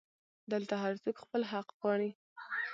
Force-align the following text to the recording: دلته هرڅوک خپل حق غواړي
دلته 0.51 0.73
هرڅوک 0.83 1.15
خپل 1.23 1.41
حق 1.51 1.67
غواړي 1.79 2.09